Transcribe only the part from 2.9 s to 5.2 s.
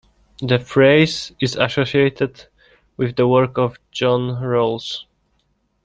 with the work of John Rawls.